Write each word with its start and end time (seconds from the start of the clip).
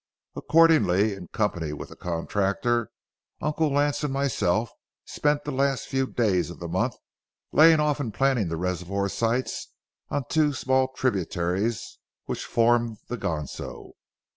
Accordingly 0.35 1.13
in 1.13 1.27
company 1.27 1.73
with 1.73 1.89
the 1.89 1.95
contractor, 1.95 2.89
Uncle 3.39 3.69
Lance 3.71 4.03
and 4.03 4.11
myself 4.11 4.71
spent 5.05 5.43
the 5.43 5.51
last 5.51 5.85
few 5.87 6.07
days 6.07 6.49
of 6.49 6.59
the 6.59 6.67
month 6.67 6.95
laying 7.51 7.79
off 7.79 7.99
and 7.99 8.11
planning 8.11 8.47
the 8.49 8.57
reservoir 8.57 9.07
sites 9.09 9.73
on 10.09 10.23
two 10.27 10.53
small 10.53 10.87
tributaries 10.87 11.99
which 12.25 12.45
formed 12.45 12.97
the 13.09 13.15
Ganso. 13.15 13.91